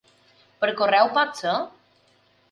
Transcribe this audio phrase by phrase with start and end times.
[0.63, 1.51] Per correu pot ser?